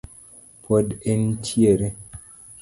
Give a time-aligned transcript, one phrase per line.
[0.69, 1.93] Pod en tiere